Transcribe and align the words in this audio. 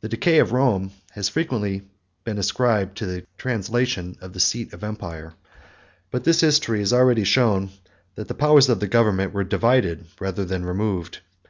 The 0.00 0.08
decay 0.08 0.38
of 0.38 0.52
Rome 0.52 0.90
has 1.10 1.28
been 1.28 1.34
frequently 1.34 1.82
ascribed 2.24 2.96
to 2.96 3.04
the 3.04 3.26
translation 3.36 4.16
of 4.22 4.32
the 4.32 4.40
seat 4.40 4.72
of 4.72 4.82
empire; 4.82 5.34
but 6.10 6.24
this 6.24 6.40
History 6.40 6.78
has 6.78 6.94
already 6.94 7.24
shown, 7.24 7.68
that 8.14 8.28
the 8.28 8.32
powers 8.32 8.70
of 8.70 8.80
government 8.88 9.34
were 9.34 9.44
divided, 9.44 10.06
rather 10.18 10.46
than 10.46 10.64
removed. 10.64 11.18